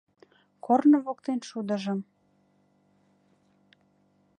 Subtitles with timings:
[0.65, 1.99] Корно воктен шудыжым